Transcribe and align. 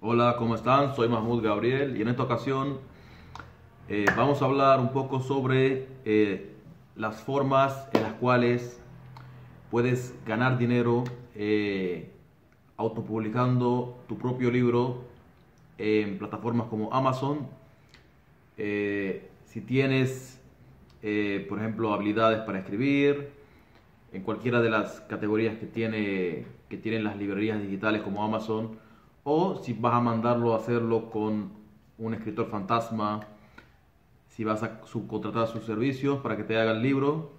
Hola, 0.00 0.36
¿cómo 0.38 0.54
están? 0.54 0.94
Soy 0.94 1.08
Mahmoud 1.08 1.42
Gabriel 1.42 1.96
y 1.96 2.02
en 2.02 2.06
esta 2.06 2.22
ocasión 2.22 2.78
eh, 3.88 4.06
vamos 4.16 4.40
a 4.40 4.44
hablar 4.44 4.78
un 4.78 4.92
poco 4.92 5.18
sobre 5.18 5.88
eh, 6.04 6.52
las 6.94 7.16
formas 7.16 7.88
en 7.92 8.04
las 8.04 8.12
cuales 8.12 8.80
puedes 9.72 10.14
ganar 10.24 10.56
dinero 10.56 11.02
eh, 11.34 12.12
autopublicando 12.76 13.98
tu 14.06 14.16
propio 14.16 14.52
libro 14.52 15.02
en 15.78 16.16
plataformas 16.16 16.68
como 16.68 16.94
Amazon. 16.94 17.48
si 18.56 19.60
tienes, 19.66 20.40
por 21.48 21.58
ejemplo, 21.58 21.92
habilidades 21.92 22.38
para 22.42 22.60
escribir, 22.60 23.32
en 24.12 24.22
cualquiera 24.22 24.60
de 24.60 24.70
las 24.70 25.00
categorías 25.08 25.58
que, 25.58 25.66
tiene, 25.66 26.46
que 26.68 26.76
tienen 26.76 27.02
las 27.02 27.16
librerías 27.16 27.60
digitales 27.60 28.02
como 28.02 28.22
Amazon, 28.22 28.78
o 29.30 29.56
si 29.62 29.74
vas 29.74 29.92
a 29.92 30.00
mandarlo 30.00 30.54
a 30.54 30.56
hacerlo 30.56 31.10
con 31.10 31.50
un 31.98 32.14
escritor 32.14 32.46
fantasma, 32.46 33.26
si 34.28 34.42
vas 34.42 34.62
a 34.62 34.80
subcontratar 34.86 35.46
sus 35.48 35.64
servicios 35.64 36.20
para 36.20 36.34
que 36.34 36.44
te 36.44 36.56
haga 36.56 36.70
el 36.70 36.80
libro, 36.80 37.32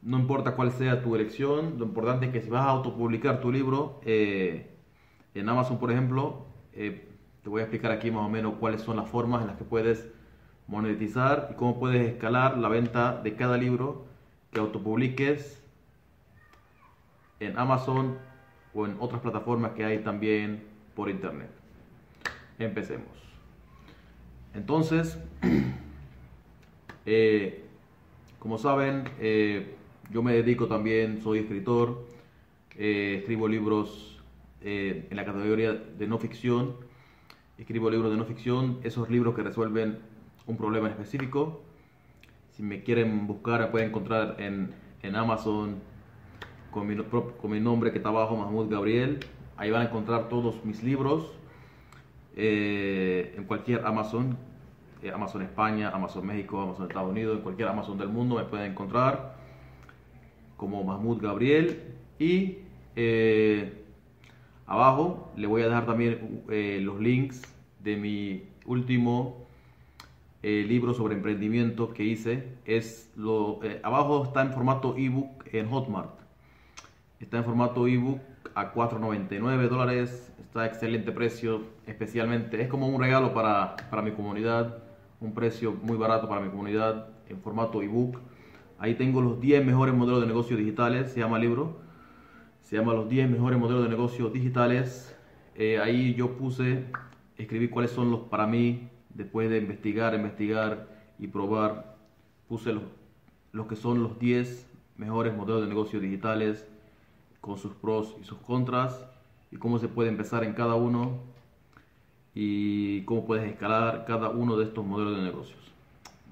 no 0.00 0.18
importa 0.18 0.54
cuál 0.56 0.70
sea 0.70 1.02
tu 1.02 1.14
elección, 1.14 1.74
lo 1.78 1.84
importante 1.84 2.26
es 2.26 2.32
que 2.32 2.40
si 2.40 2.48
vas 2.48 2.62
a 2.62 2.70
autopublicar 2.70 3.42
tu 3.42 3.52
libro 3.52 4.00
eh, 4.06 4.78
en 5.34 5.46
Amazon, 5.50 5.78
por 5.78 5.90
ejemplo, 5.90 6.46
eh, 6.72 7.06
te 7.42 7.50
voy 7.50 7.60
a 7.60 7.64
explicar 7.64 7.92
aquí 7.92 8.10
más 8.10 8.24
o 8.24 8.30
menos 8.30 8.54
cuáles 8.58 8.80
son 8.80 8.96
las 8.96 9.10
formas 9.10 9.42
en 9.42 9.48
las 9.48 9.58
que 9.58 9.64
puedes 9.64 10.08
monetizar 10.68 11.50
y 11.52 11.54
cómo 11.54 11.78
puedes 11.78 12.14
escalar 12.14 12.56
la 12.56 12.70
venta 12.70 13.20
de 13.22 13.34
cada 13.36 13.58
libro 13.58 14.06
que 14.52 14.60
autopubliques 14.60 15.62
en 17.40 17.58
Amazon 17.58 18.16
o 18.72 18.86
en 18.86 18.96
otras 19.00 19.20
plataformas 19.20 19.72
que 19.72 19.84
hay 19.84 19.98
también 19.98 20.77
por 20.98 21.08
internet. 21.08 21.48
Empecemos. 22.58 23.06
Entonces, 24.52 25.16
eh, 27.06 27.62
como 28.40 28.58
saben, 28.58 29.04
eh, 29.20 29.76
yo 30.10 30.24
me 30.24 30.32
dedico 30.32 30.66
también, 30.66 31.22
soy 31.22 31.38
escritor, 31.38 32.04
eh, 32.76 33.18
escribo 33.20 33.46
libros 33.46 34.20
en 34.60 35.14
la 35.14 35.24
categoría 35.24 35.72
de 35.72 36.08
no 36.08 36.18
ficción, 36.18 36.74
escribo 37.58 37.90
libros 37.90 38.10
de 38.10 38.16
no 38.16 38.24
ficción, 38.24 38.80
esos 38.82 39.08
libros 39.08 39.36
que 39.36 39.44
resuelven 39.44 40.00
un 40.48 40.56
problema 40.56 40.88
específico. 40.88 41.62
Si 42.50 42.64
me 42.64 42.82
quieren 42.82 43.28
buscar, 43.28 43.70
pueden 43.70 43.90
encontrar 43.90 44.34
en, 44.40 44.74
en 45.04 45.14
Amazon 45.14 45.76
con 46.72 46.88
mi, 46.88 46.96
con 46.96 47.50
mi 47.52 47.60
nombre 47.60 47.92
que 47.92 47.98
está 47.98 48.08
abajo, 48.08 48.36
Mahmoud 48.36 48.68
Gabriel. 48.68 49.20
Ahí 49.58 49.72
van 49.72 49.82
a 49.82 49.84
encontrar 49.86 50.28
todos 50.28 50.64
mis 50.64 50.84
libros 50.84 51.32
eh, 52.36 53.34
en 53.36 53.42
cualquier 53.42 53.84
Amazon, 53.84 54.38
eh, 55.02 55.10
Amazon 55.10 55.42
España, 55.42 55.90
Amazon 55.90 56.24
México, 56.24 56.60
Amazon 56.60 56.86
Estados 56.86 57.10
Unidos, 57.10 57.38
en 57.38 57.42
cualquier 57.42 57.66
Amazon 57.66 57.98
del 57.98 58.08
mundo 58.08 58.36
me 58.36 58.44
pueden 58.44 58.70
encontrar 58.70 59.34
como 60.56 60.84
Mahmoud 60.84 61.20
Gabriel. 61.20 61.82
Y 62.20 62.58
eh, 62.94 63.82
abajo 64.64 65.32
le 65.36 65.48
voy 65.48 65.62
a 65.62 65.66
dejar 65.66 65.86
también 65.86 66.44
los 66.84 67.00
links 67.00 67.42
de 67.82 67.96
mi 67.96 68.44
último 68.64 69.48
libro 70.40 70.94
sobre 70.94 71.16
emprendimiento 71.16 71.92
que 71.92 72.04
hice. 72.04 72.44
Es 72.64 73.10
lo, 73.16 73.58
abajo 73.82 74.22
está 74.22 74.42
en 74.42 74.52
formato 74.52 74.94
ebook 74.96 75.52
en 75.52 75.68
Hotmart. 75.68 76.16
Está 77.18 77.38
en 77.38 77.44
formato 77.44 77.88
ebook 77.88 78.20
a 78.54 78.72
4.99 78.72 79.68
dólares. 79.68 80.32
Está 80.40 80.62
a 80.62 80.66
excelente 80.66 81.12
precio, 81.12 81.64
especialmente. 81.86 82.60
Es 82.60 82.68
como 82.68 82.88
un 82.88 83.00
regalo 83.00 83.34
para, 83.34 83.76
para 83.90 84.02
mi 84.02 84.12
comunidad. 84.12 84.82
Un 85.20 85.34
precio 85.34 85.74
muy 85.82 85.96
barato 85.96 86.28
para 86.28 86.40
mi 86.40 86.50
comunidad 86.50 87.08
en 87.28 87.40
formato 87.40 87.82
ebook. 87.82 88.18
Ahí 88.78 88.94
tengo 88.94 89.20
los 89.20 89.40
10 89.40 89.64
mejores 89.64 89.94
modelos 89.94 90.20
de 90.20 90.26
negocio 90.26 90.56
digitales. 90.56 91.12
Se 91.12 91.20
llama 91.20 91.38
libro. 91.38 91.78
Se 92.60 92.76
llama 92.76 92.92
los 92.92 93.08
10 93.08 93.30
mejores 93.30 93.58
modelos 93.58 93.82
de 93.84 93.88
negocio 93.88 94.30
digitales. 94.30 95.16
Eh, 95.54 95.78
ahí 95.78 96.14
yo 96.14 96.36
puse, 96.36 96.84
escribí 97.36 97.68
cuáles 97.68 97.90
son 97.90 98.10
los 98.10 98.20
para 98.20 98.46
mí, 98.46 98.88
después 99.10 99.50
de 99.50 99.58
investigar, 99.58 100.14
investigar 100.14 100.86
y 101.18 101.26
probar, 101.26 101.96
puse 102.46 102.72
los, 102.72 102.84
los 103.50 103.66
que 103.66 103.74
son 103.74 104.02
los 104.02 104.20
10 104.20 104.70
mejores 104.96 105.34
modelos 105.34 105.62
de 105.62 105.68
negocio 105.68 105.98
digitales 105.98 106.68
con 107.40 107.58
sus 107.58 107.72
pros 107.72 108.16
y 108.20 108.24
sus 108.24 108.38
contras 108.38 109.06
y 109.50 109.56
cómo 109.56 109.78
se 109.78 109.88
puede 109.88 110.08
empezar 110.08 110.44
en 110.44 110.52
cada 110.52 110.74
uno 110.74 111.18
y 112.34 113.02
cómo 113.02 113.24
puedes 113.26 113.50
escalar 113.50 114.04
cada 114.06 114.28
uno 114.28 114.56
de 114.56 114.64
estos 114.64 114.84
modelos 114.84 115.16
de 115.16 115.22
negocios. 115.22 115.58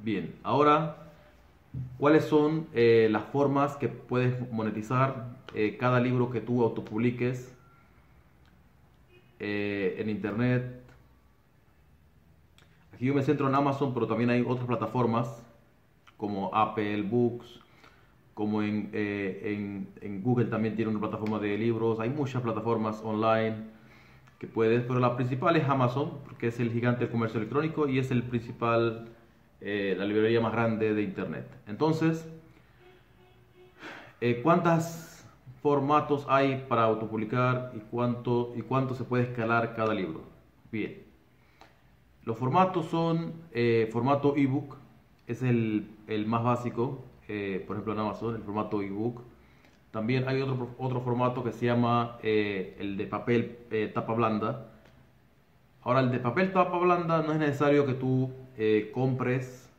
Bien, 0.03 0.35
ahora, 0.43 0.97
¿cuáles 1.99 2.25
son 2.25 2.67
eh, 2.75 3.09
las 3.11 3.25
formas 3.25 3.77
que 3.77 3.89
puedes 3.89 4.51
monetizar 4.53 5.37
eh, 5.55 5.77
cada 5.79 6.01
libro 6.01 6.31
que 6.31 6.41
tú 6.41 6.63
autopubliques 6.63 7.53
eh, 9.41 9.97
en 9.99 10.11
Internet? 10.11 10.83
Aquí 12.95 13.07
yo 13.07 13.15
me 13.15 13.23
centro 13.23 13.49
en 13.49 13.55
Amazon, 13.55 13.93
pero 13.93 14.07
también 14.07 14.31
hay 14.31 14.45
otras 14.47 14.67
plataformas 14.67 15.43
como 16.17 16.55
Apple 16.55 17.03
Books, 17.03 17.61
como 18.37 18.61
eh, 18.63 19.41
en, 19.45 19.89
en, 20.03 20.23
Google 20.23 20.45
también 20.45 20.77
tiene 20.77 20.91
una 20.91 21.01
plataforma 21.01 21.39
de 21.39 21.57
libros, 21.57 22.01
hay 22.01 22.11
muchas 22.11 22.43
plataformas 22.43 23.01
online 23.03 23.65
que 24.39 24.47
puedes, 24.47 24.83
pero 24.83 25.01
la 25.01 25.17
principal 25.17 25.57
es 25.57 25.67
Amazon, 25.67 26.19
porque 26.23 26.49
es 26.49 26.61
el 26.61 26.71
gigante 26.71 27.01
del 27.01 27.11
comercio 27.11 27.39
electrónico 27.39 27.89
y 27.89 27.99
es 27.99 28.11
el 28.11 28.23
principal, 28.23 29.09
eh, 29.63 29.95
la 29.97 30.05
librería 30.05 30.43
más 30.43 30.53
grande 30.53 30.93
de 30.93 31.01
Internet. 31.01 31.47
Entonces, 31.67 32.29
eh, 34.21 34.43
¿cuántos 34.43 35.25
formatos 35.63 36.27
hay 36.29 36.67
para 36.69 36.83
autopublicar 36.83 37.73
y 37.75 37.79
cuánto, 37.91 38.53
y 38.55 38.61
cuánto 38.61 38.95
se 38.95 39.05
puede 39.05 39.23
escalar 39.23 39.75
cada 39.75 39.95
libro? 39.95 40.21
Bien, 40.71 41.05
los 42.23 42.37
formatos 42.37 42.85
son 42.91 43.33
formato 43.91 44.37
ebook, 44.37 44.77
es 45.27 45.43
el, 45.43 45.89
el 46.07 46.27
más 46.27 46.45
básico, 46.45 47.03
eh, 47.29 47.65
por 47.67 47.77
ejemplo 47.77 47.93
en 47.93 47.99
Amazon, 47.99 48.37
el 48.37 48.43
formato 48.43 48.83
ebook. 48.83 49.23
También 49.91 50.29
hay 50.29 50.41
otro, 50.43 50.69
otro 50.79 51.01
formato 51.01 51.43
que 51.43 51.53
se 51.53 51.67
llama 51.67 52.19
eh, 52.23 52.77
el 52.79 52.97
de 52.97 53.07
papel 53.07 53.59
eh, 53.71 53.91
tapa 53.93 54.15
blanda. 54.15 54.69
Ahora, 55.83 56.01
el 56.01 56.11
de 56.11 56.19
papel 56.19 56.53
tapa 56.53 56.79
blanda 56.79 57.23
no 57.23 57.33
es 57.33 57.39
necesario 57.39 57.87
que 57.87 57.95
tú 57.95 58.31
compres 58.93 59.71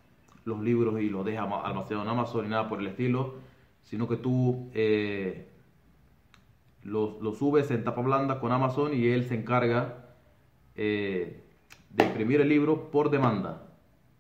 los 0.46 0.60
libros 0.62 1.02
y 1.02 1.10
los 1.10 1.26
dejes 1.26 1.42
almacenados 1.42 2.06
en 2.06 2.10
Amazon 2.10 2.44
ni 2.44 2.50
nada 2.50 2.70
por 2.70 2.80
el 2.80 2.88
estilo, 2.88 3.36
sino 3.82 4.08
que 4.08 4.18
tú 4.18 4.70
lo, 6.84 7.20
lo, 7.20 7.34
subes 7.34 7.72
en 7.72 7.84
tapa 7.84 8.02
blanda 8.02 8.40
con 8.40 8.52
Amazon 8.52 8.94
y 8.94 9.08
él 9.08 9.24
se 9.26 9.34
encarga 9.36 10.06
de 10.76 11.42
imprimir 12.00 12.40
el 12.40 12.50
libro 12.50 12.92
por 12.92 13.10
demanda, 13.10 13.64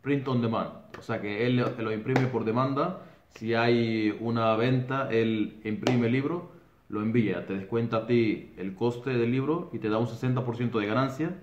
print 0.01 0.27
on 0.27 0.41
demand. 0.41 0.71
O 0.97 1.01
sea 1.03 1.21
que 1.21 1.45
él 1.45 1.55
lo 1.55 1.93
imprime 1.93 2.25
por 2.27 2.43
demanda 2.43 3.03
si 3.37 3.53
hay 3.53 4.17
una 4.19 4.55
venta, 4.55 5.09
él 5.11 5.59
imprime 5.63 6.07
el 6.07 6.13
libro, 6.13 6.49
lo 6.89 7.01
envía, 7.01 7.45
te 7.45 7.53
descuenta 7.53 7.97
a 7.97 8.07
ti 8.07 8.51
el 8.57 8.73
coste 8.73 9.11
del 9.11 9.31
libro 9.31 9.69
y 9.73 9.77
te 9.77 9.89
da 9.89 9.99
un 9.99 10.07
60% 10.07 10.79
de 10.79 10.85
ganancia 10.87 11.35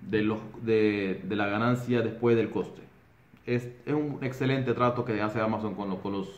de, 0.00 0.22
los, 0.22 0.38
de, 0.62 1.22
la 1.28 1.46
ganancia 1.48 2.00
después 2.00 2.34
del 2.34 2.48
coste. 2.48 2.80
Es, 3.44 3.68
un 3.86 4.20
excelente 4.22 4.72
trato 4.72 5.04
que 5.04 5.20
hace 5.20 5.38
Amazon 5.38 5.74
con, 5.74 5.94
con 5.98 6.12
los 6.12 6.28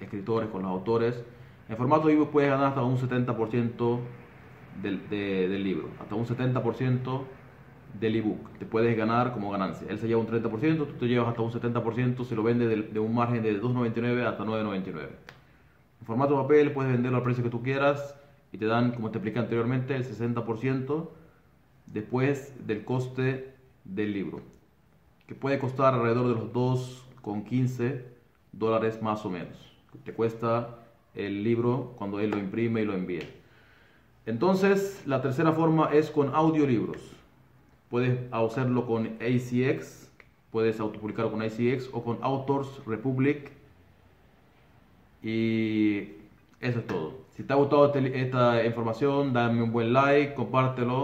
escritores, 0.00 0.48
con 0.48 0.62
los 0.62 0.70
autores. 0.70 1.24
En 1.68 1.76
formato 1.76 2.08
ebook 2.10 2.30
puedes 2.30 2.48
ganar 2.48 2.66
hasta 2.66 2.82
un 2.82 2.96
70% 2.96 3.98
del, 4.82 5.08
del 5.08 5.64
libro, 5.64 5.88
hasta 6.00 6.14
un 6.14 6.26
70% 6.26 7.22
del 7.98 8.16
ebook. 8.16 8.58
Te 8.58 8.66
puedes 8.66 8.96
ganar 8.96 9.32
como 9.32 9.50
ganancia. 9.50 9.86
Él 9.90 9.98
se 9.98 10.08
lleva 10.08 10.20
un 10.20 10.26
30%, 10.26 10.86
tú 10.86 10.92
te 10.98 11.06
llevas 11.06 11.28
hasta 11.28 11.42
un 11.42 11.52
70% 11.52 12.24
si 12.24 12.34
lo 12.34 12.42
vende 12.42 12.66
de, 12.66 13.00
un 13.00 13.14
margen 13.14 13.42
de 13.42 13.60
2.99 13.60 14.26
hasta 14.26 14.44
9.99. 14.44 15.08
En 16.00 16.06
formato 16.06 16.40
papel 16.40 16.72
puedes 16.72 16.92
venderlo 16.92 17.18
al 17.18 17.24
precio 17.24 17.44
que 17.44 17.50
tú 17.50 17.62
quieras 17.62 18.16
y 18.52 18.58
te 18.58 18.66
dan, 18.66 18.92
como 18.92 19.10
te 19.10 19.18
expliqué 19.18 19.38
anteriormente, 19.38 19.94
el 19.94 20.04
60% 20.04 21.08
después 21.86 22.54
del 22.66 22.84
coste 22.84 23.54
del 23.84 24.12
libro, 24.12 24.40
que 25.26 25.34
puede 25.34 25.58
costar 25.58 25.94
alrededor 25.94 26.28
de 26.28 26.34
los 26.34 26.52
2,15 26.52 28.02
dólares 28.52 29.02
más 29.02 29.24
o 29.24 29.30
menos. 29.30 29.72
Te 30.04 30.12
cuesta 30.12 30.78
el 31.14 31.44
libro 31.44 31.94
cuando 31.96 32.20
él 32.20 32.30
lo 32.30 32.38
imprime 32.38 32.82
y 32.82 32.84
lo 32.84 32.94
envía. 32.94 33.28
Entonces, 34.24 35.02
la 35.06 35.20
tercera 35.20 35.52
forma 35.52 35.90
es 35.92 36.10
con 36.10 36.34
audiolibros. 36.34 37.21
Puedes 37.92 38.20
hacerlo 38.32 38.86
con 38.86 39.18
ACX, 39.20 40.10
puedes 40.50 40.80
autopublicarlo 40.80 41.30
con 41.30 41.42
ACX 41.42 41.90
o 41.92 42.02
con 42.02 42.16
Authors 42.22 42.82
Republic. 42.86 43.50
Y 45.22 46.08
eso 46.58 46.78
es 46.78 46.86
todo. 46.86 47.18
Si 47.36 47.42
te 47.42 47.52
ha 47.52 47.56
gustado 47.56 47.84
este, 47.92 48.18
esta 48.18 48.64
información, 48.64 49.34
dame 49.34 49.62
un 49.62 49.72
buen 49.72 49.92
like, 49.92 50.32
compártelo. 50.32 51.00